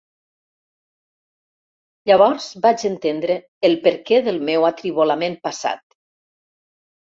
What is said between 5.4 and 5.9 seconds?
passat.